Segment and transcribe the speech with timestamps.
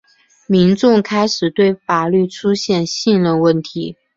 [0.47, 3.97] 民众开始对法律出现信任问题。